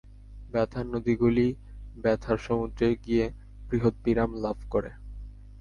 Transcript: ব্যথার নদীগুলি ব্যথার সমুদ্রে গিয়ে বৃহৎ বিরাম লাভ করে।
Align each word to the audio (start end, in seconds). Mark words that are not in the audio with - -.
ব্যথার 0.51 0.85
নদীগুলি 0.85 1.47
ব্যথার 1.95 2.37
সমুদ্রে 2.37 2.87
গিয়ে 3.05 3.25
বৃহৎ 3.67 3.95
বিরাম 4.03 4.31
লাভ 4.35 4.57
করে। 4.69 4.91